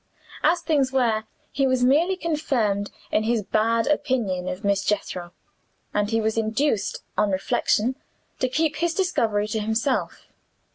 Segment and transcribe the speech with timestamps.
[0.41, 5.31] As things were, he was merely confirmed in his bad opinion of Miss Jethro;
[5.93, 7.95] and he was induced, on reflection,
[8.39, 10.25] to keep his discovery to himself.